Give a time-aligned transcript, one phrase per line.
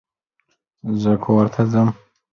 [1.01, 1.89] زه کورته ځم.